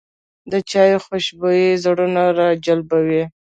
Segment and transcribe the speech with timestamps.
[0.51, 3.23] د چای خوشبويي زړونه راجلبوي